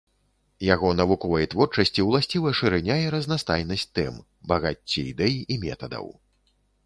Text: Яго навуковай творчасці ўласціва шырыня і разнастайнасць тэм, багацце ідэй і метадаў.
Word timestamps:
Яго 0.67 0.89
навуковай 0.99 1.47
творчасці 1.53 2.05
ўласціва 2.07 2.53
шырыня 2.61 2.95
і 3.03 3.11
разнастайнасць 3.15 3.85
тэм, 3.99 4.13
багацце 4.53 4.99
ідэй 5.13 5.35
і 5.43 5.55
метадаў. 5.67 6.05